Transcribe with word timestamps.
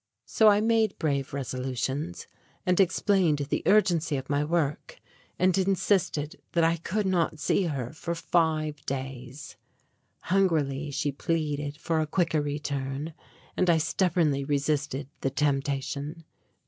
So 0.25 0.47
I 0.47 0.61
made 0.61 0.97
brave 0.97 1.31
resolutions 1.31 2.25
and 2.65 2.79
explained 2.79 3.37
the 3.51 3.61
urgency 3.67 4.17
of 4.17 4.31
my 4.31 4.43
work 4.43 4.97
and 5.37 5.55
insisted 5.55 6.41
that 6.53 6.63
I 6.63 6.77
could 6.77 7.05
not 7.05 7.37
see 7.39 7.65
her 7.65 7.93
for 7.93 8.15
five 8.15 8.83
days. 8.87 9.57
Hungrily 10.21 10.89
she 10.89 11.11
pleaded 11.11 11.77
for 11.77 12.01
a 12.01 12.07
quicker 12.07 12.41
return; 12.41 13.13
and 13.55 13.69
I 13.69 13.77
stubbornly 13.77 14.43
resisted 14.43 15.07
the 15.19 15.29
temptation. 15.29 16.23